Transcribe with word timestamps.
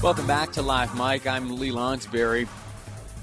Welcome 0.00 0.28
back 0.28 0.52
to 0.52 0.62
Live 0.62 0.96
Mic. 0.96 1.26
I'm 1.26 1.58
Lee 1.58 1.72
Lonsberry. 1.72 2.46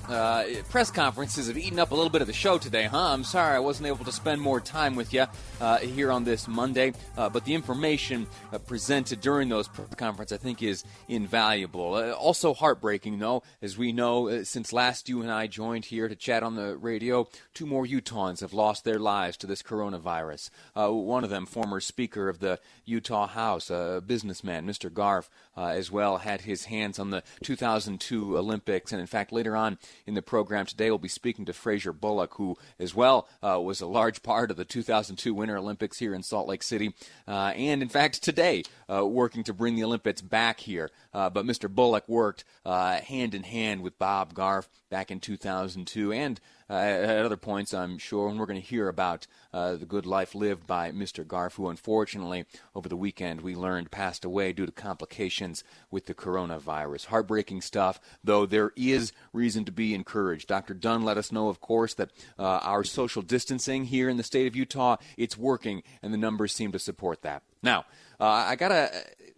Uh, 0.09 0.45
press 0.69 0.91
conferences 0.91 1.47
have 1.47 1.57
eaten 1.57 1.79
up 1.79 1.89
a 1.89 1.95
little 1.95 2.11
bit 2.11 2.21
of 2.21 2.27
the 2.27 2.33
show 2.33 2.59
today, 2.59 2.83
huh? 2.83 3.13
I'm 3.13 3.23
sorry 3.23 3.55
I 3.55 3.59
wasn't 3.59 3.87
able 3.87 4.05
to 4.05 4.11
spend 4.11 4.39
more 4.39 4.61
time 4.61 4.95
with 4.95 5.11
you 5.13 5.25
uh, 5.59 5.77
here 5.79 6.11
on 6.11 6.23
this 6.23 6.47
Monday, 6.47 6.93
uh, 7.17 7.27
but 7.27 7.43
the 7.43 7.55
information 7.55 8.27
uh, 8.53 8.59
presented 8.59 9.19
during 9.19 9.49
those 9.49 9.67
press 9.67 9.95
conferences 9.95 10.37
I 10.37 10.41
think 10.41 10.61
is 10.61 10.83
invaluable. 11.07 11.95
Uh, 11.95 12.11
also 12.11 12.53
heartbreaking, 12.53 13.17
though, 13.17 13.41
as 13.63 13.79
we 13.79 13.91
know, 13.91 14.27
uh, 14.29 14.43
since 14.43 14.71
last 14.71 15.09
you 15.09 15.23
and 15.23 15.31
I 15.31 15.47
joined 15.47 15.85
here 15.85 16.07
to 16.07 16.15
chat 16.15 16.43
on 16.43 16.55
the 16.55 16.77
radio, 16.77 17.27
two 17.55 17.65
more 17.65 17.85
Utahns 17.85 18.41
have 18.41 18.53
lost 18.53 18.83
their 18.83 18.99
lives 18.99 19.37
to 19.37 19.47
this 19.47 19.63
coronavirus. 19.63 20.51
one 20.75 21.23
of 21.23 21.31
them, 21.31 21.47
former 21.47 21.79
Speaker 21.79 22.29
of 22.29 22.39
the 22.39 22.59
Utah 22.85 23.27
House, 23.27 23.71
a 23.71 24.03
businessman, 24.05 24.67
Mr. 24.67 24.93
Garff, 24.93 25.31
as 25.57 25.89
well, 25.89 26.17
had 26.17 26.41
his 26.41 26.65
hands 26.65 26.99
on 26.99 27.09
the 27.09 27.23
2002 27.43 28.37
Olympics, 28.37 28.91
and 28.91 29.01
in 29.01 29.07
fact, 29.07 29.31
later 29.31 29.55
on 29.55 29.79
in 30.05 30.13
the 30.13 30.21
program 30.21 30.65
today. 30.65 30.89
We'll 30.89 30.97
be 30.97 31.07
speaking 31.07 31.45
to 31.45 31.53
Fraser 31.53 31.93
Bullock, 31.93 32.35
who 32.35 32.57
as 32.79 32.95
well 32.95 33.27
uh, 33.41 33.59
was 33.61 33.81
a 33.81 33.87
large 33.87 34.23
part 34.23 34.51
of 34.51 34.57
the 34.57 34.65
2002 34.65 35.33
Winter 35.33 35.57
Olympics 35.57 35.99
here 35.99 36.13
in 36.13 36.23
Salt 36.23 36.47
Lake 36.47 36.63
City, 36.63 36.93
uh, 37.27 37.53
and 37.55 37.81
in 37.81 37.89
fact 37.89 38.23
today 38.23 38.63
uh, 38.91 39.05
working 39.05 39.43
to 39.43 39.53
bring 39.53 39.75
the 39.75 39.83
Olympics 39.83 40.21
back 40.21 40.59
here. 40.59 40.89
Uh, 41.13 41.29
but 41.29 41.45
Mr. 41.45 41.69
Bullock 41.69 42.07
worked 42.07 42.43
uh, 42.65 42.97
hand 42.97 43.33
in 43.35 43.43
hand 43.43 43.81
with 43.81 43.97
Bob 43.97 44.33
Garff 44.33 44.69
back 44.89 45.11
in 45.11 45.19
2002 45.19 46.11
and 46.11 46.39
uh, 46.69 46.73
at 46.73 47.25
other 47.25 47.37
points, 47.37 47.73
I'm 47.73 47.97
sure, 47.97 48.29
and 48.29 48.39
we're 48.39 48.45
going 48.45 48.61
to 48.61 48.67
hear 48.67 48.87
about 48.87 49.27
uh, 49.53 49.75
the 49.75 49.85
good 49.85 50.05
life 50.05 50.33
lived 50.33 50.65
by 50.65 50.91
Mr. 50.91 51.25
Garff, 51.25 51.55
who 51.55 51.69
unfortunately 51.69 52.45
over 52.73 52.89
the 52.89 52.97
weekend 52.97 53.41
we 53.41 53.55
learned 53.55 53.91
passed 53.91 54.25
away 54.25 54.51
due 54.51 54.65
to 54.65 54.71
complications 54.71 55.63
with 55.91 56.05
the 56.05 56.13
coronavirus. 56.13 57.05
Heartbreaking 57.05 57.61
stuff, 57.61 57.99
though 58.23 58.45
there 58.45 58.71
is 58.75 59.13
reason 59.33 59.65
to 59.65 59.71
be 59.71 59.93
encouraged. 59.93 60.47
Dr. 60.47 60.73
Dunn 60.73 61.03
let 61.03 61.17
us 61.17 61.31
know, 61.31 61.49
of 61.49 61.61
course, 61.61 61.93
that 61.95 62.11
uh, 62.39 62.59
our 62.63 62.83
social 62.83 63.21
distancing 63.21 63.85
here 63.85 64.09
in 64.09 64.17
the 64.17 64.23
state 64.23 64.47
of 64.47 64.55
Utah 64.55 64.97
it's 65.17 65.37
working, 65.37 65.83
and 66.01 66.13
the 66.13 66.17
numbers 66.17 66.53
seem 66.53 66.71
to 66.71 66.79
support 66.79 67.21
that. 67.21 67.43
Now, 67.61 67.85
uh, 68.19 68.25
I 68.25 68.55
got 68.55 68.69
to 68.69 68.91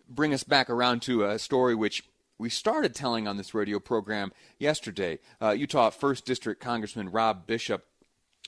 bring 0.09 0.33
us 0.33 0.43
back 0.43 0.69
around 0.69 1.01
to 1.03 1.25
a 1.25 1.39
story 1.39 1.75
which 1.75 2.03
we 2.37 2.49
started 2.49 2.93
telling 2.93 3.27
on 3.27 3.37
this 3.37 3.53
radio 3.53 3.79
program 3.79 4.31
yesterday. 4.59 5.19
Uh, 5.41 5.51
Utah 5.51 5.89
1st 5.89 6.23
District 6.23 6.61
Congressman 6.61 7.11
Rob 7.11 7.47
Bishop 7.47 7.85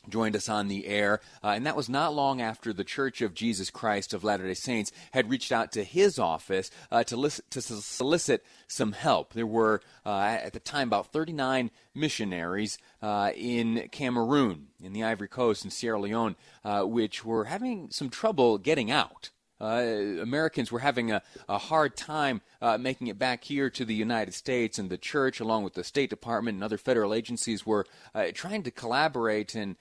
joined 0.07 0.35
us 0.35 0.47
on 0.47 0.67
the 0.67 0.87
air, 0.87 1.19
uh, 1.43 1.49
and 1.49 1.65
that 1.65 1.75
was 1.75 1.89
not 1.89 2.13
long 2.13 2.41
after 2.41 2.71
the 2.71 2.83
Church 2.83 3.21
of 3.21 3.33
Jesus 3.33 3.69
Christ 3.69 4.13
of 4.13 4.23
Latter 4.23 4.47
day 4.47 4.53
Saints 4.53 4.91
had 5.11 5.29
reached 5.29 5.51
out 5.51 5.71
to 5.73 5.83
his 5.83 6.17
office 6.17 6.71
uh, 6.91 7.03
to, 7.03 7.29
to 7.49 7.61
solicit 7.61 8.45
some 8.67 8.93
help. 8.93 9.33
There 9.33 9.45
were, 9.45 9.81
uh, 10.05 10.37
at 10.41 10.53
the 10.53 10.59
time, 10.59 10.87
about 10.87 11.11
39 11.11 11.69
missionaries 11.93 12.77
uh, 13.01 13.31
in 13.35 13.89
Cameroon, 13.91 14.67
in 14.81 14.93
the 14.93 15.03
Ivory 15.03 15.27
Coast, 15.27 15.63
and 15.63 15.73
Sierra 15.73 15.99
Leone, 15.99 16.35
uh, 16.63 16.83
which 16.83 17.25
were 17.25 17.45
having 17.45 17.89
some 17.91 18.09
trouble 18.09 18.57
getting 18.57 18.89
out. 18.89 19.31
Uh, 19.61 20.21
Americans 20.21 20.71
were 20.71 20.79
having 20.79 21.11
a, 21.11 21.21
a 21.47 21.57
hard 21.57 21.97
time 21.97 22.41
uh, 22.61 22.77
making 22.77 23.07
it 23.07 23.19
back 23.19 23.43
here 23.43 23.69
to 23.69 23.85
the 23.85 23.93
United 23.93 24.33
States, 24.33 24.79
and 24.79 24.89
the 24.89 24.97
church, 24.97 25.39
along 25.39 25.63
with 25.63 25.73
the 25.73 25.83
State 25.83 26.09
Department 26.09 26.55
and 26.55 26.63
other 26.63 26.77
federal 26.77 27.13
agencies, 27.13 27.65
were 27.65 27.85
uh, 28.15 28.25
trying 28.33 28.63
to 28.63 28.71
collaborate 28.71 29.55
and 29.55 29.75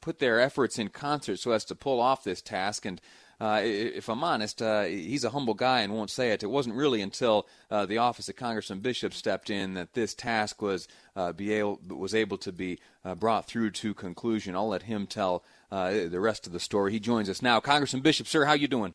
put 0.00 0.18
their 0.18 0.40
efforts 0.40 0.78
in 0.78 0.88
concert 0.88 1.38
so 1.38 1.52
as 1.52 1.64
to 1.64 1.74
pull 1.74 2.00
off 2.00 2.24
this 2.24 2.40
task. 2.40 2.86
And 2.86 3.00
uh, 3.40 3.62
if 3.64 4.08
I'm 4.08 4.22
honest, 4.22 4.60
uh, 4.60 4.82
he's 4.82 5.24
a 5.24 5.30
humble 5.30 5.54
guy 5.54 5.80
and 5.80 5.94
won't 5.94 6.10
say 6.10 6.30
it. 6.30 6.42
It 6.42 6.50
wasn't 6.50 6.74
really 6.74 7.00
until 7.00 7.46
uh, 7.70 7.86
the 7.86 7.98
office 7.98 8.28
of 8.28 8.36
Congressman 8.36 8.80
Bishop 8.80 9.14
stepped 9.14 9.48
in 9.48 9.74
that 9.74 9.94
this 9.94 10.14
task 10.14 10.60
was 10.60 10.88
be 11.36 11.52
able 11.52 11.80
was 11.88 12.14
able 12.14 12.38
to 12.38 12.52
be 12.52 12.78
brought 13.16 13.46
through 13.46 13.70
to 13.70 13.94
conclusion. 13.94 14.54
I'll 14.54 14.68
let 14.68 14.82
him 14.82 15.06
tell 15.06 15.42
uh, 15.70 15.90
the 16.08 16.20
rest 16.20 16.46
of 16.46 16.52
the 16.52 16.60
story. 16.60 16.92
He 16.92 17.00
joins 17.00 17.28
us 17.28 17.42
now. 17.42 17.60
Congressman 17.60 18.02
Bishop, 18.02 18.26
sir, 18.26 18.44
how 18.44 18.52
you 18.52 18.68
doing? 18.68 18.94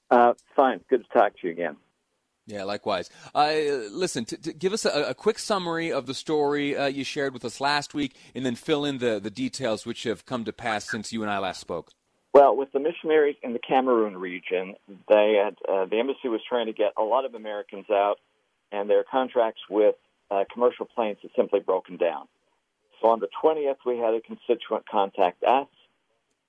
fine. 0.56 0.82
Good 0.90 1.04
to 1.04 1.18
talk 1.18 1.34
to 1.40 1.48
you 1.48 1.54
again. 1.54 1.78
Yeah, 2.48 2.64
likewise. 2.64 3.10
Uh, 3.34 3.54
listen, 3.90 4.26
t- 4.26 4.38
t- 4.38 4.54
give 4.54 4.72
us 4.72 4.86
a, 4.86 5.06
a, 5.10 5.14
quick 5.16 5.40
summary 5.40 5.92
of 5.92 6.06
the 6.06 6.14
story 6.14 6.78
uh, 6.78 6.86
you 6.86 7.04
shared 7.04 7.34
with 7.34 7.44
us 7.44 7.60
last 7.60 7.96
week, 7.96 8.16
and 8.36 8.46
then 8.46 8.56
fill 8.56 8.86
in 8.86 9.00
the, 9.00 9.20
the 9.20 9.32
details 9.32 9.86
which 9.86 10.04
have 10.04 10.28
come 10.28 10.46
to 10.46 10.54
pass 10.54 10.88
since 10.88 11.12
you 11.12 11.24
and 11.24 11.32
I 11.32 11.40
last 11.40 11.60
spoke. 11.60 11.90
Well, 12.34 12.56
with 12.56 12.72
the 12.72 12.80
missionaries 12.80 13.38
in 13.42 13.54
the 13.54 13.60
Cameroon 13.60 14.18
region, 14.18 14.76
they 15.08 15.42
had 15.44 15.56
uh, 15.68 15.86
the 15.86 15.98
embassy 15.98 16.28
was 16.28 16.42
trying 16.48 16.68
to 16.68 16.74
get 16.74 16.94
a 16.98 17.02
lot 17.02 17.26
of 17.26 17.34
Americans 17.34 17.86
out, 17.90 18.18
and 18.72 18.90
their 18.90 19.04
contracts 19.04 19.62
with 19.68 19.96
uh, 20.30 20.44
commercial 20.54 20.86
planes 20.86 21.18
had 21.24 21.32
simply 21.36 21.62
broken 21.62 21.98
down. 21.98 22.28
So 23.02 23.08
on 23.08 23.22
the 23.22 23.30
20th, 23.44 23.78
we 23.86 23.98
had 23.98 24.14
a 24.14 24.22
constituent 24.22 24.88
contact 24.88 25.44
us 25.44 25.68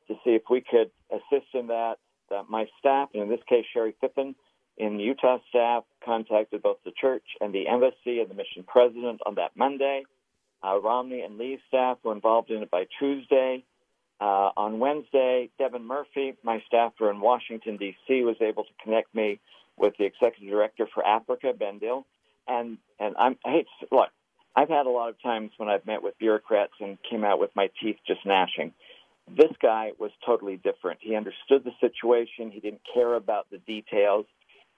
to 0.09 0.15
see 0.25 0.31
if 0.31 0.43
we 0.51 0.61
could 0.61 0.91
assist 1.11 1.47
in 1.55 1.69
that. 1.69 1.97
Uh, 2.31 2.43
my 2.49 2.67
staff, 2.79 3.09
and 3.15 3.23
in 3.23 3.29
this 3.29 3.41
case 3.49 3.65
Sherry 3.73 3.95
Pippin, 4.01 4.35
in 4.77 4.99
Utah 4.99 5.39
staff, 5.49 5.85
contacted 6.05 6.63
both 6.63 6.79
the 6.85 6.91
church 6.91 7.25
and 7.41 7.55
the 7.55 7.69
embassy 7.69 8.21
and 8.21 8.29
the 8.29 8.35
mission 8.35 8.65
president 8.67 9.21
on 9.25 9.37
that 9.37 9.53
Monday. 9.57 10.05
Uh, 10.63 10.81
Romney 10.81 11.21
and 11.21 11.39
Lee's 11.39 11.61
staff 11.69 11.99
were 12.03 12.13
involved 12.13 12.51
in 12.51 12.63
it 12.63 12.71
by 12.71 12.87
Tuesday. 12.99 13.65
Uh, 14.21 14.51
on 14.57 14.79
Wednesday, 14.79 15.51
Devin 15.59 15.85
Murphy, 15.85 16.37
my 16.43 16.63
staffer 16.67 17.11
in 17.11 17.21
Washington, 17.21 17.77
D.C., 17.77 18.23
was 18.23 18.37
able 18.41 18.65
to 18.65 18.71
connect 18.83 19.15
me 19.15 19.39
with 19.77 19.95
the 19.99 20.05
executive 20.05 20.49
director 20.49 20.87
for 20.93 21.07
Africa, 21.07 21.53
Ben 21.59 21.79
Dill. 21.79 22.07
And, 22.49 22.79
and 22.99 23.15
I'm, 23.19 23.37
I 23.45 23.51
hate 23.51 23.67
look, 23.91 24.09
I've 24.55 24.71
had 24.71 24.87
a 24.87 24.91
lot 24.91 25.11
of 25.11 25.21
times 25.23 25.51
when 25.59 25.69
I've 25.69 25.85
met 25.85 26.03
with 26.03 26.19
bureaucrats 26.19 26.73
and 26.81 26.97
came 27.09 27.25
out 27.25 27.39
with 27.39 27.51
my 27.55 27.69
teeth 27.81 27.97
just 28.07 28.25
gnashing. 28.25 28.73
This 29.29 29.53
guy 29.61 29.93
was 29.99 30.13
totally 30.25 30.57
different. 30.57 31.01
He 31.03 31.17
understood 31.17 31.65
the 31.65 31.73
situation. 31.81 32.51
He 32.51 32.61
didn't 32.61 32.83
care 32.93 33.15
about 33.15 33.51
the 33.51 33.59
details. 33.59 34.27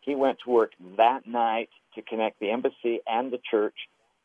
He 0.00 0.14
went 0.14 0.38
to 0.44 0.50
work 0.50 0.72
that 0.96 1.26
night 1.26 1.68
to 1.94 2.02
connect 2.02 2.40
the 2.40 2.50
embassy 2.50 3.00
and 3.06 3.30
the 3.30 3.40
church. 3.50 3.74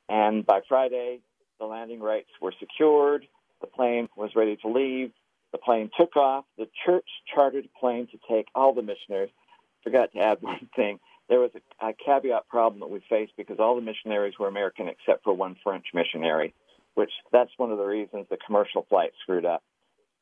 And 0.08 0.46
by 0.46 0.62
Friday, 0.68 1.20
the 1.60 1.66
landing 1.66 2.00
rights 2.00 2.30
were 2.42 2.54
secured. 2.60 3.28
The 3.62 3.68
plane 3.68 4.08
was 4.16 4.32
ready 4.36 4.56
to 4.58 4.68
leave. 4.68 5.12
The 5.52 5.58
plane 5.58 5.90
took 5.98 6.16
off. 6.16 6.46
The 6.58 6.68
church 6.86 7.08
chartered 7.34 7.66
a 7.66 7.80
plane 7.80 8.08
to 8.08 8.18
take 8.30 8.48
all 8.56 8.74
the 8.74 8.82
missionaries. 8.82 9.32
Forgot 9.84 10.14
to 10.14 10.20
add 10.20 10.38
one 10.42 10.70
thing. 10.76 11.00
There 11.30 11.40
was 11.40 11.52
a, 11.56 11.88
a 11.88 11.94
caveat 11.94 12.48
problem 12.48 12.80
that 12.82 12.90
we 12.90 13.02
faced 13.10 13.34
because 13.38 13.60
all 13.60 13.76
the 13.76 13.82
missionaries 13.82 14.34
were 14.40 14.48
American 14.48 14.88
except 14.88 15.24
for 15.24 15.34
one 15.34 15.56
French 15.64 15.86
missionary, 15.94 16.54
which 16.96 17.12
that's 17.32 17.52
one 17.58 17.72
of 17.72 17.78
the 17.78 17.86
reasons 17.86 18.28
the 18.30 18.38
commercial 18.46 18.86
flight 18.90 19.12
screwed 19.22 19.46
up. 19.46 19.64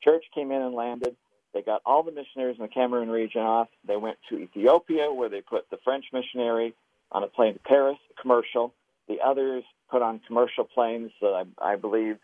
Church 0.02 0.24
came 0.34 0.50
in 0.50 0.62
and 0.62 0.74
landed. 0.74 1.16
They 1.54 1.62
got 1.62 1.82
all 1.84 2.02
the 2.02 2.12
missionaries 2.12 2.56
in 2.58 2.62
the 2.62 2.68
Cameroon 2.68 3.10
region 3.10 3.42
off. 3.42 3.68
They 3.86 3.96
went 3.96 4.18
to 4.30 4.38
Ethiopia, 4.38 5.12
where 5.12 5.28
they 5.28 5.42
put 5.42 5.68
the 5.70 5.78
French 5.84 6.06
missionary 6.12 6.74
on 7.10 7.22
a 7.22 7.26
plane 7.26 7.54
to 7.54 7.60
Paris, 7.60 7.98
commercial. 8.20 8.72
The 9.08 9.18
others 9.24 9.64
put 9.90 10.00
on 10.02 10.20
commercial 10.26 10.64
planes 10.64 11.10
I, 11.22 11.44
I 11.58 11.76
believe 11.76 12.16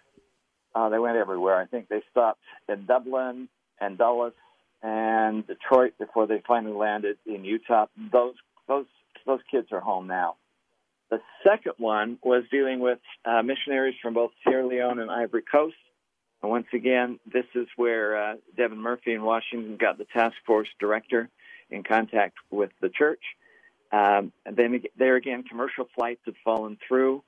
uh, 0.75 0.89
they 0.89 0.99
went 0.99 1.17
everywhere. 1.17 1.57
I 1.57 1.67
think 1.67 1.89
they 1.89 2.03
stopped 2.11 2.41
in 2.69 2.87
Dublin 2.87 3.49
and 3.81 3.99
Dulles 3.99 4.33
and 4.83 5.47
Detroit 5.47 5.95
before 5.99 6.27
they 6.27 6.43
finally 6.47 6.75
landed 6.75 7.19
in 7.27 7.45
Utah. 7.45 7.87
Those 8.13 8.35
those 8.67 8.87
those 9.27 9.41
kids 9.51 9.69
are 9.73 9.81
home 9.81 10.07
now. 10.07 10.37
The 11.11 11.21
second 11.43 11.75
one 11.79 12.19
was 12.23 12.45
dealing 12.51 12.81
with 12.81 12.99
uh, 13.25 13.43
missionaries 13.43 13.95
from 14.03 14.15
both 14.15 14.31
Sierra 14.45 14.67
Leone 14.67 14.99
and 14.99 15.11
Ivory 15.11 15.43
Coast. 15.51 15.75
And 16.43 16.51
once 16.51 16.67
again, 16.73 17.19
this 17.31 17.47
is 17.55 17.67
where 17.77 18.17
uh, 18.17 18.35
Devin 18.57 18.79
Murphy 18.79 19.13
in 19.13 19.23
Washington 19.23 19.77
got 19.77 19.99
the 19.99 20.05
task 20.05 20.37
force 20.47 20.69
director 20.79 21.29
in 21.71 21.83
contact 21.83 22.37
with 22.51 22.71
the 22.81 22.89
church. 22.89 23.23
Um, 23.91 24.33
and 24.47 24.57
then 24.57 24.83
there 24.97 25.17
again, 25.17 25.43
commercial 25.43 25.89
flights 25.95 26.21
had 26.25 26.35
fallen 26.45 26.79
through. 26.87 27.23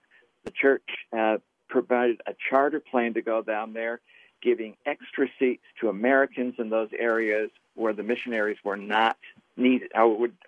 The 0.45 0.51
church 0.51 0.89
uh, 1.17 1.39
provided 1.69 2.21
a 2.27 2.35
charter 2.49 2.81
plane 2.81 3.15
to 3.15 3.23
go 3.23 3.43
down 3.43 3.73
there, 3.73 4.01
giving 4.43 4.77
extra 4.87 5.29
seats 5.39 5.65
to 5.81 5.89
Americans 5.89 6.55
in 6.59 6.71
those 6.71 6.91
areas 6.99 7.51
where 7.75 7.93
the 7.93 8.03
missionaries 8.03 8.59
were 8.65 8.77
not 8.77 9.17
needed. 9.57 9.91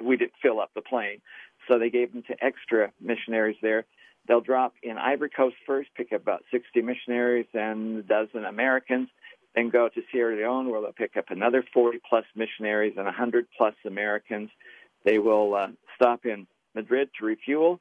we 0.01 0.17
didn't 0.17 0.33
fill 0.41 0.61
up 0.61 0.71
the 0.75 0.83
plane, 0.83 1.21
so 1.69 1.79
they 1.79 1.91
gave 1.91 2.13
them 2.13 2.23
to 2.25 2.45
extra 2.45 2.93
missionaries 3.01 3.57
there. 3.63 3.85
They'll 4.29 4.41
drop 4.41 4.75
in 4.83 4.99
Ivory 4.99 5.31
Coast 5.31 5.57
first, 5.67 5.91
pick 5.97 6.13
up 6.13 6.23
about 6.23 6.45
60 6.51 6.81
missionaries 6.83 7.47
and 7.55 7.99
a 7.99 8.03
dozen 8.03 8.45
Americans, 8.45 9.09
then 9.55 9.69
go 9.69 9.89
to 9.89 10.03
Sierra 10.11 10.37
Leone 10.37 10.71
where 10.71 10.81
they'll 10.81 10.93
pick 10.93 11.17
up 11.17 11.27
another 11.31 11.65
40 11.75 12.01
plus 12.09 12.25
missionaries 12.35 12.95
and 12.97 13.05
100 13.05 13.47
plus 13.57 13.75
Americans. 13.85 14.51
They 15.05 15.19
will 15.19 15.55
uh, 15.55 15.69
stop 15.97 16.25
in 16.25 16.47
Madrid 16.75 17.11
to 17.19 17.27
refuel 17.27 17.81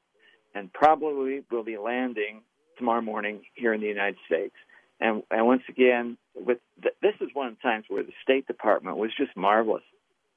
and 0.54 0.72
probably 0.74 1.44
will 1.52 1.64
be 1.64 1.78
landing 1.78 2.42
tomorrow 2.78 3.02
morning 3.02 3.42
here 3.54 3.74
in 3.74 3.82
the 3.82 3.88
United 3.88 4.18
States. 4.26 4.56
And, 5.00 5.24
and 5.32 5.46
once 5.46 5.64
again, 5.70 6.18
with 6.36 6.60
th- 6.82 6.96
this 7.02 7.14
is 7.22 7.30
one 7.34 7.48
of 7.48 7.56
the 7.56 7.62
times 7.62 7.86
where 7.88 8.04
the 8.04 8.14
State 8.24 8.48
Department 8.48 8.98
was 8.98 9.12
just 9.18 9.36
marvelous. 9.36 9.84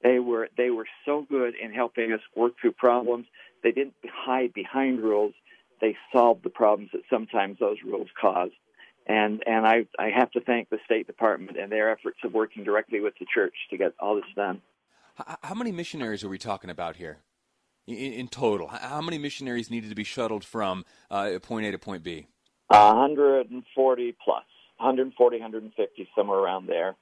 They 0.02 0.18
were 0.18 0.48
they 0.56 0.70
were 0.70 0.86
so 1.06 1.26
good 1.28 1.54
in 1.54 1.72
helping 1.72 2.12
us 2.12 2.20
work 2.36 2.52
through 2.60 2.72
problems. 2.72 3.26
They 3.62 3.72
didn't 3.72 3.94
hide 4.04 4.52
behind 4.52 5.00
rules. 5.00 5.32
They 5.84 5.96
solved 6.14 6.42
the 6.44 6.48
problems 6.48 6.92
that 6.94 7.02
sometimes 7.10 7.58
those 7.58 7.76
rules 7.84 8.08
cause. 8.18 8.48
And 9.06 9.42
and 9.46 9.66
I 9.66 9.86
I 9.98 10.08
have 10.16 10.30
to 10.30 10.40
thank 10.40 10.70
the 10.70 10.78
State 10.86 11.06
Department 11.06 11.58
and 11.58 11.70
their 11.70 11.90
efforts 11.90 12.16
of 12.24 12.32
working 12.32 12.64
directly 12.64 13.00
with 13.00 13.12
the 13.20 13.26
church 13.26 13.52
to 13.68 13.76
get 13.76 13.92
all 14.00 14.14
this 14.14 14.24
done. 14.34 14.62
How 15.42 15.54
many 15.54 15.72
missionaries 15.72 16.24
are 16.24 16.30
we 16.30 16.38
talking 16.38 16.70
about 16.70 16.96
here? 16.96 17.18
In, 17.86 18.14
in 18.14 18.28
total, 18.28 18.68
how 18.68 19.02
many 19.02 19.18
missionaries 19.18 19.70
needed 19.70 19.90
to 19.90 19.94
be 19.94 20.04
shuttled 20.04 20.42
from 20.42 20.86
uh, 21.10 21.38
point 21.42 21.66
A 21.66 21.72
to 21.72 21.78
point 21.78 22.02
B? 22.02 22.28
140 22.68 24.16
plus, 24.24 24.44
140, 24.78 25.36
150, 25.36 26.08
somewhere 26.16 26.38
around 26.38 26.66
there 26.66 26.96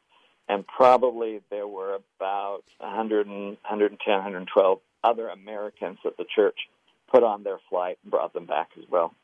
and 0.48 0.66
probably 0.66 1.40
there 1.50 1.68
were 1.68 1.98
about 2.18 2.64
100 2.78 3.28
110, 3.28 4.14
112 4.14 4.80
other 5.04 5.28
Americans 5.28 5.98
that 6.04 6.16
the 6.16 6.24
church 6.34 6.58
put 7.12 7.22
on 7.22 7.42
their 7.42 7.58
flight 7.68 7.98
and 8.02 8.10
brought 8.10 8.32
them 8.32 8.46
back 8.46 8.70
as 8.78 8.84
well. 8.90 9.14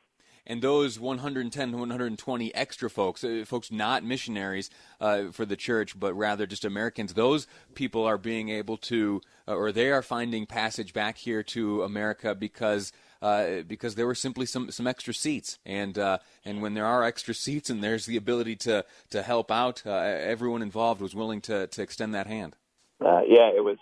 And 0.47 0.63
those 0.63 0.99
110 0.99 1.73
to 1.73 1.77
120 1.77 2.55
extra 2.55 2.89
folks, 2.89 3.23
uh, 3.23 3.45
folks 3.47 3.71
not 3.71 4.03
missionaries 4.03 4.71
uh, 4.99 5.25
for 5.31 5.45
the 5.45 5.57
church, 5.57 5.99
but 5.99 6.15
rather 6.15 6.47
just 6.47 6.65
Americans, 6.65 7.13
those 7.13 7.47
people 7.75 8.05
are 8.05 8.17
being 8.17 8.49
able 8.49 8.79
to, 8.79 9.21
uh, 9.47 9.55
or 9.55 9.73
they 9.73 9.91
are 9.91 10.01
finding 10.01 10.47
passage 10.47 10.95
back 10.95 11.19
here 11.19 11.43
to 11.43 11.83
America 11.83 12.35
because 12.35 12.93
uh, 13.21 13.63
because 13.67 13.97
there 13.97 14.07
were 14.07 14.15
simply 14.15 14.47
some 14.47 14.71
some 14.71 14.87
extra 14.87 15.13
seats, 15.13 15.59
and 15.67 15.99
uh, 15.99 16.19
and 16.45 16.63
when 16.63 16.75
there 16.75 16.87
are 16.87 17.03
extra 17.03 17.35
seats 17.35 17.69
and 17.69 17.83
there's 17.83 18.07
the 18.07 18.17
ability 18.17 18.57
to 18.57 18.85
to 19.11 19.23
help 19.23 19.51
out, 19.51 19.83
uh, 19.85 19.91
everyone 19.91 20.63
involved 20.63 21.01
was 21.01 21.15
willing 21.15 21.41
to 21.43 21.67
to 21.67 21.83
extend 21.83 22.15
that 22.15 22.27
hand. 22.27 22.57
Uh, 23.05 23.21
yeah, 23.27 23.51
it 23.55 23.63
was. 23.63 23.77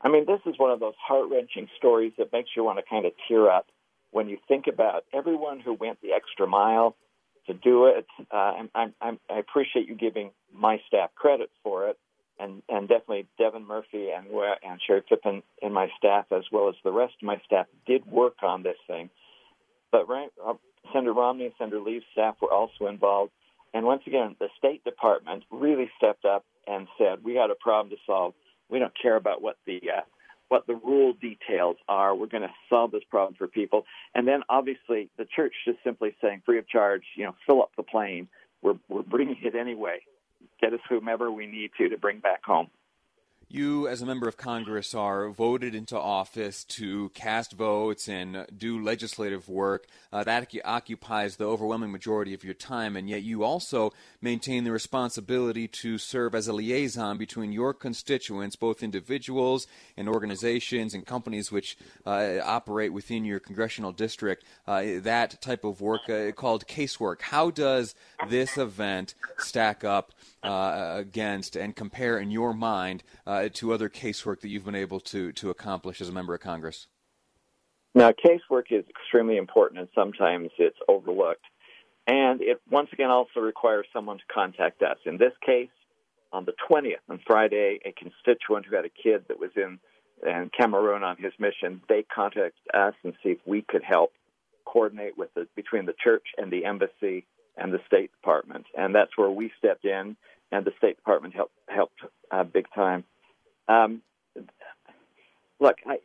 I 0.00 0.08
mean, 0.08 0.26
this 0.26 0.40
is 0.46 0.58
one 0.58 0.70
of 0.70 0.80
those 0.80 0.94
heart 1.00 1.28
wrenching 1.30 1.68
stories 1.76 2.12
that 2.18 2.32
makes 2.32 2.50
you 2.56 2.64
want 2.64 2.78
to 2.78 2.84
kind 2.88 3.04
of 3.04 3.12
tear 3.26 3.50
up 3.50 3.66
when 4.10 4.28
you 4.28 4.38
think 4.46 4.66
about 4.66 5.04
everyone 5.12 5.60
who 5.60 5.74
went 5.74 6.00
the 6.00 6.12
extra 6.12 6.46
mile 6.46 6.96
to 7.46 7.54
do 7.54 7.86
it. 7.86 8.06
Uh, 8.32 8.36
I'm, 8.74 8.92
I'm, 9.00 9.18
I 9.28 9.38
appreciate 9.38 9.88
you 9.88 9.94
giving 9.94 10.30
my 10.52 10.80
staff 10.86 11.10
credit 11.14 11.50
for 11.62 11.88
it 11.88 11.98
and 12.38 12.62
and 12.68 12.88
definitely 12.88 13.26
Devin 13.38 13.66
Murphy 13.66 14.10
and 14.10 14.26
and 14.62 14.80
Sherry 14.86 15.02
Pippin 15.02 15.42
in 15.60 15.72
my 15.72 15.88
staff 15.96 16.26
as 16.30 16.44
well 16.52 16.68
as 16.68 16.74
the 16.84 16.92
rest 16.92 17.14
of 17.20 17.26
my 17.26 17.40
staff 17.44 17.66
did 17.86 18.06
work 18.06 18.42
on 18.42 18.62
this 18.62 18.76
thing. 18.86 19.10
But 19.90 20.08
right, 20.08 20.30
uh, 20.44 20.54
Senator 20.92 21.12
Romney 21.12 21.46
and 21.46 21.54
Senator 21.58 21.80
Lee's 21.80 22.02
staff 22.12 22.36
were 22.40 22.52
also 22.52 22.86
involved. 22.86 23.32
And 23.74 23.84
once 23.84 24.02
again, 24.06 24.36
the 24.38 24.48
State 24.56 24.84
Department 24.84 25.44
really 25.50 25.90
stepped 25.96 26.24
up 26.24 26.44
and 26.66 26.88
said, 26.96 27.24
"We 27.24 27.34
got 27.34 27.50
a 27.50 27.54
problem 27.54 27.90
to 27.90 28.00
solve. 28.06 28.34
We 28.70 28.78
don't 28.78 28.92
care 29.00 29.16
about 29.16 29.42
what 29.42 29.56
the 29.66 29.80
uh, 29.96 30.00
what 30.48 30.66
the 30.66 30.74
rule 30.74 31.12
details 31.12 31.76
are. 31.88 32.14
We're 32.14 32.26
going 32.26 32.42
to 32.42 32.52
solve 32.68 32.90
this 32.90 33.04
problem 33.10 33.34
for 33.34 33.46
people." 33.46 33.84
And 34.14 34.26
then, 34.26 34.42
obviously, 34.48 35.10
the 35.16 35.24
church 35.24 35.52
just 35.64 35.78
simply 35.84 36.14
saying, 36.20 36.42
free 36.44 36.58
of 36.58 36.68
charge, 36.68 37.02
you 37.16 37.24
know, 37.24 37.34
fill 37.46 37.62
up 37.62 37.70
the 37.76 37.82
plane. 37.82 38.28
We're 38.62 38.78
we're 38.88 39.02
bringing 39.02 39.38
it 39.42 39.54
anyway 39.54 40.00
get 40.60 40.72
us 40.72 40.80
whomever 40.88 41.30
we 41.30 41.46
need 41.46 41.70
to 41.78 41.88
to 41.88 41.96
bring 41.96 42.20
back 42.20 42.44
home. 42.44 42.68
You, 43.50 43.88
as 43.88 44.02
a 44.02 44.06
member 44.06 44.28
of 44.28 44.36
Congress, 44.36 44.94
are 44.94 45.30
voted 45.30 45.74
into 45.74 45.98
office 45.98 46.64
to 46.64 47.08
cast 47.14 47.52
votes 47.52 48.06
and 48.06 48.46
do 48.54 48.78
legislative 48.78 49.48
work. 49.48 49.86
Uh, 50.12 50.22
that 50.24 50.52
occupies 50.66 51.36
the 51.36 51.46
overwhelming 51.46 51.90
majority 51.90 52.34
of 52.34 52.44
your 52.44 52.52
time, 52.52 52.94
and 52.94 53.08
yet 53.08 53.22
you 53.22 53.44
also 53.44 53.90
maintain 54.20 54.64
the 54.64 54.70
responsibility 54.70 55.66
to 55.66 55.96
serve 55.96 56.34
as 56.34 56.46
a 56.46 56.52
liaison 56.52 57.16
between 57.16 57.50
your 57.50 57.72
constituents, 57.72 58.54
both 58.54 58.82
individuals 58.82 59.66
and 59.96 60.10
organizations 60.10 60.92
and 60.92 61.06
companies 61.06 61.50
which 61.50 61.78
uh, 62.04 62.40
operate 62.44 62.92
within 62.92 63.24
your 63.24 63.40
congressional 63.40 63.92
district. 63.92 64.44
Uh, 64.66 64.82
that 64.98 65.40
type 65.40 65.64
of 65.64 65.80
work 65.80 66.06
uh, 66.10 66.32
called 66.32 66.66
casework. 66.66 67.22
How 67.22 67.50
does 67.50 67.94
this 68.28 68.58
event 68.58 69.14
stack 69.38 69.84
up 69.84 70.12
uh, 70.42 70.94
against 70.96 71.56
and 71.56 71.74
compare 71.74 72.18
in 72.18 72.30
your 72.30 72.54
mind? 72.54 73.02
Uh, 73.26 73.48
to 73.54 73.72
other 73.72 73.88
casework 73.88 74.40
that 74.40 74.48
you've 74.48 74.64
been 74.64 74.74
able 74.74 75.00
to 75.00 75.32
to 75.32 75.50
accomplish 75.50 76.00
as 76.00 76.08
a 76.08 76.12
member 76.12 76.34
of 76.34 76.40
Congress? 76.40 76.86
Now, 77.94 78.12
casework 78.12 78.70
is 78.70 78.84
extremely 78.88 79.38
important, 79.38 79.80
and 79.80 79.88
sometimes 79.94 80.50
it's 80.58 80.78
overlooked. 80.88 81.44
And 82.06 82.40
it 82.40 82.60
once 82.70 82.88
again 82.92 83.10
also 83.10 83.40
requires 83.40 83.86
someone 83.92 84.18
to 84.18 84.24
contact 84.32 84.82
us. 84.82 84.96
In 85.04 85.18
this 85.18 85.32
case, 85.44 85.68
on 86.32 86.44
the 86.44 86.54
20th, 86.70 87.04
on 87.08 87.20
Friday, 87.26 87.80
a 87.84 87.92
constituent 87.92 88.66
who 88.66 88.76
had 88.76 88.84
a 88.84 88.90
kid 88.90 89.24
that 89.28 89.38
was 89.38 89.50
in, 89.56 89.78
in 90.26 90.50
Cameroon 90.56 91.02
on 91.02 91.16
his 91.16 91.32
mission, 91.38 91.80
they 91.88 92.04
contacted 92.14 92.52
us 92.72 92.94
and 93.04 93.14
see 93.22 93.30
if 93.30 93.38
we 93.46 93.62
could 93.62 93.82
help 93.82 94.12
coordinate 94.64 95.16
with 95.16 95.32
the, 95.34 95.46
between 95.56 95.86
the 95.86 95.94
church 96.02 96.26
and 96.36 96.50
the 96.50 96.64
embassy 96.64 97.26
and 97.58 97.72
the 97.72 97.80
State 97.86 98.10
Department. 98.12 98.66
And 98.76 98.94
that's 98.94 99.16
where 99.16 99.30
we 99.30 99.50
stepped 99.58 99.84
in, 99.84 100.16
and 100.52 100.64
the 100.64 100.72
State 100.78 100.96
Department 100.96 101.34
helped 101.34 101.54
helped 101.68 102.00
uh, 102.30 102.44
big 102.44 102.66
time. 102.74 103.04
Um, 103.68 104.02
look, 105.60 105.76
I, 105.86 105.98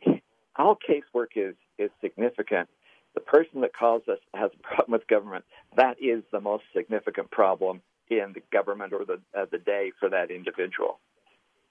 all 0.56 0.76
casework 0.76 1.36
is 1.36 1.54
is 1.78 1.90
significant. 2.00 2.68
The 3.14 3.20
person 3.20 3.60
that 3.60 3.74
calls 3.74 4.02
us 4.08 4.18
has 4.34 4.50
a 4.54 4.62
problem 4.62 4.92
with 4.92 5.06
government. 5.06 5.44
That 5.76 5.96
is 6.02 6.22
the 6.32 6.40
most 6.40 6.64
significant 6.76 7.30
problem 7.30 7.80
in 8.10 8.32
the 8.34 8.42
government 8.52 8.92
or 8.92 9.04
the 9.04 9.20
uh, 9.38 9.46
the 9.50 9.58
day 9.58 9.92
for 9.98 10.08
that 10.10 10.30
individual. 10.30 10.98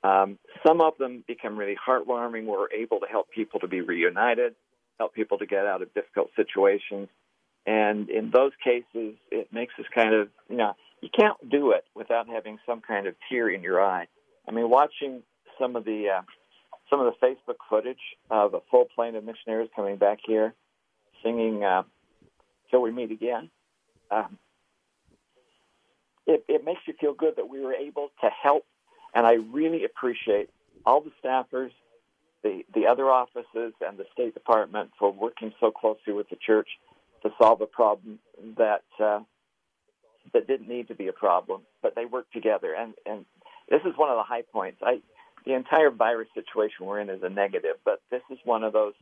Um, 0.04 0.38
some 0.66 0.82
of 0.82 0.98
them 0.98 1.24
become 1.28 1.58
really 1.58 1.78
heartwarming. 1.88 2.46
We're 2.46 2.72
able 2.72 3.00
to 3.00 3.06
help 3.10 3.30
people 3.32 3.60
to 3.62 3.68
be 3.68 3.82
reunited, 3.82 4.56
help 5.00 5.14
people 5.14 5.38
to 5.38 5.46
get 5.46 5.66
out 5.66 5.82
of 5.82 5.94
difficult 5.94 6.30
situations, 6.36 7.08
and 7.66 8.10
in 8.10 8.32
those 8.32 8.52
cases, 8.64 9.16
it 9.32 9.52
makes 9.52 9.74
us 9.80 9.86
kind 9.94 10.14
of 10.14 10.30
you 10.50 10.58
know 10.58 10.74
you 11.02 11.10
can't 11.18 11.38
do 11.50 11.72
it 11.72 11.86
without 11.96 12.28
having 12.28 12.60
some 12.66 12.82
kind 12.82 13.08
of 13.08 13.16
tear 13.30 13.50
in 13.50 13.62
your 13.62 13.84
eye. 13.84 14.08
I 14.48 14.52
mean, 14.52 14.70
watching 14.70 15.22
some 15.60 15.76
of 15.76 15.86
the 15.86 16.08
uh, 16.18 16.22
some 16.90 17.00
of 17.00 17.14
the 17.14 17.26
Facebook 17.26 17.58
footage 17.70 17.98
of 18.30 18.54
a 18.54 18.60
full 18.70 18.86
plane 18.96 19.16
of 19.16 19.24
missionaries 19.24 19.70
coming 19.76 19.98
back 19.98 20.20
here, 20.26 20.54
singing 21.24 21.64
uh, 21.64 21.84
"Till 22.70 22.82
We 22.82 22.92
Meet 22.92 23.12
Again." 23.12 23.50
Um, 24.12 24.38
it, 26.26 26.46
it 26.48 26.64
makes 26.64 26.82
you 26.88 26.94
feel 27.00 27.14
good 27.14 27.36
that 27.38 27.50
we 27.50 27.60
were 27.60 27.74
able 27.74 28.10
to 28.22 28.30
help, 28.30 28.66
and 29.14 29.26
I 29.26 29.34
really 29.34 29.84
appreciate 29.84 30.50
all 30.86 31.02
the 31.02 31.12
staffers, 31.24 31.72
the 32.44 32.64
the 32.74 32.88
other 32.88 33.10
offices, 33.10 33.74
and 33.82 33.98
the 33.98 34.06
State 34.14 34.34
Department 34.34 34.92
for 35.00 35.12
working 35.12 35.54
so 35.60 35.72
closely 35.72 36.14
with 36.14 36.30
the 36.30 36.38
church 36.38 36.68
to 37.24 37.32
solve 37.42 37.62
a 37.62 37.66
problem 37.66 38.20
that 38.58 38.84
uh, 39.04 39.20
that 40.34 40.48
didn't 40.48 40.68
need 40.68 40.88
to 40.88 40.96
be 40.96 41.08
a 41.08 41.14
problem, 41.14 41.62
but 41.82 41.96
they 41.96 42.06
worked 42.06 42.34
together, 42.34 42.74
and 42.74 42.94
and 43.06 43.26
this 43.70 43.82
is 43.86 43.98
one 43.98 44.10
of 44.10 44.18
the 44.18 44.24
high 44.24 44.44
points. 44.44 44.80
I 44.84 45.02
the 45.46 45.54
entire 45.54 45.90
virus 45.90 46.28
situation 46.34 46.86
we're 46.86 47.00
in 47.00 47.10
is 47.10 47.22
a 47.24 47.30
negative, 47.30 47.76
but 47.84 48.02
this 48.12 48.22
is 48.30 48.38
one 48.46 48.64
of 48.64 48.74
those 48.74 48.94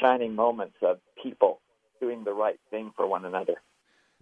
shining 0.00 0.34
moments 0.34 0.76
of 0.82 0.98
people 1.22 1.60
doing 2.00 2.24
the 2.24 2.32
right 2.32 2.58
thing 2.70 2.92
for 2.96 3.06
one 3.06 3.24
another. 3.24 3.54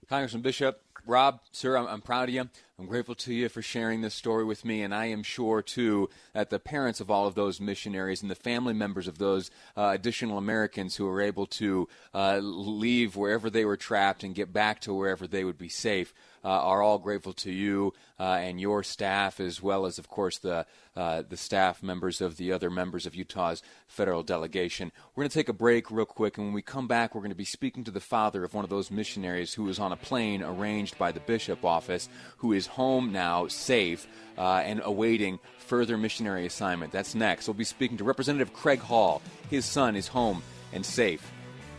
Congressman 0.09 0.43
Bishop, 0.43 0.83
Rob, 1.07 1.41
sir, 1.53 1.77
I'm, 1.77 1.87
I'm, 1.87 2.01
proud 2.01 2.29
of 2.29 2.35
you. 2.35 2.49
I'm 2.81 2.87
grateful 2.87 3.17
to 3.17 3.35
you 3.35 3.49
for 3.49 3.61
sharing 3.61 4.03
this 4.03 4.15
story 4.15 4.45
with 4.45 4.65
me, 4.65 4.83
and 4.83 4.95
I 4.95 5.07
am 5.07 5.25
sure, 5.25 5.63
too, 5.63 6.09
that 6.33 6.49
the 6.49 6.61
parents 6.61 7.01
of 7.01 7.11
all 7.11 7.27
of 7.27 7.35
those 7.35 7.61
missionaries 7.61 8.23
and 8.23 8.31
the 8.31 8.37
family 8.37 8.73
members 8.73 9.09
of 9.09 9.19
those 9.19 9.51
uh, 9.77 9.91
additional 9.93 10.39
Americans 10.39 10.95
who 10.95 11.07
were 11.07 11.21
able 11.21 11.47
to 11.47 11.89
uh, 12.15 12.39
leave 12.39 13.17
wherever 13.17 13.51
they 13.51 13.65
were 13.65 13.77
trapped 13.77 14.23
and 14.23 14.33
get 14.33 14.53
back 14.53 14.81
to 14.83 14.95
wherever 14.95 15.27
they 15.27 15.43
would 15.43 15.59
be 15.59 15.69
safe 15.69 16.15
uh, 16.45 16.49
are 16.51 16.81
all 16.81 16.99
grateful 16.99 17.33
to 17.33 17.51
you 17.51 17.93
uh, 18.21 18.39
and 18.41 18.61
your 18.61 18.85
staff, 18.85 19.41
as 19.41 19.61
well 19.61 19.85
as, 19.85 19.99
of 19.99 20.09
course, 20.09 20.39
the 20.39 20.65
uh, 20.99 21.23
the 21.29 21.37
staff 21.37 21.81
members 21.81 22.21
of 22.21 22.39
the 22.39 22.53
other 22.53 22.69
members 22.69 23.07
of 23.07 23.15
Utah's 23.15 23.63
federal 23.87 24.25
delegation. 24.25 24.91
We're 25.15 25.23
going 25.23 25.31
to 25.31 25.35
take 25.39 25.49
a 25.49 25.53
break 25.53 25.93
real 25.93 26.05
quick, 26.05 26.37
and 26.37 26.49
when 26.49 26.55
we 26.55 26.63
come 26.63 26.89
back, 26.89 27.15
we're 27.15 27.21
going 27.21 27.31
to 27.31 27.37
be 27.37 27.45
speaking 27.45 27.85
to 27.85 27.93
the 27.93 28.01
father 28.01 28.43
of 28.43 28.53
one 28.53 28.65
of 28.65 28.71
those 28.71 28.91
missionaries 28.91 29.55
who 29.55 29.63
was 29.63 29.79
on 29.79 29.93
a 29.93 29.97
plane 29.97 30.43
arranged 30.43 30.99
by 30.99 31.13
the 31.13 31.21
bishop 31.21 31.65
office, 31.65 32.09
who 32.39 32.53
is 32.53 32.68
home 32.69 33.13
now, 33.13 33.49
safe, 33.49 34.07
uh, 34.37 34.63
and 34.65 34.81
awaiting 34.85 35.39
further 35.59 35.99
missionary 35.99 36.47
assignment. 36.47 36.93
That's 36.93 37.15
next. 37.15 37.49
We'll 37.49 37.55
be 37.55 37.65
speaking 37.65 37.99
to 37.99 38.05
Representative 38.05 38.53
Craig 38.53 38.81
Hall. 38.81 39.21
His 39.51 39.65
son 39.65 39.97
is 39.97 40.09
home 40.09 40.43
and 40.73 40.85
safe. 40.85 41.31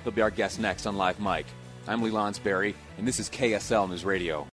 He'll 0.03 0.13
be 0.13 0.21
our 0.21 0.29
guest 0.29 0.59
next 0.59 0.85
on 0.85 0.97
Live 0.97 1.19
Mic. 1.19 1.45
I'm 1.87 2.01
Lee 2.01 2.11
Lonsberry, 2.11 2.75
and 2.97 3.07
this 3.07 3.19
is 3.19 3.29
KSL 3.29 3.89
News 3.89 4.05
Radio. 4.05 4.45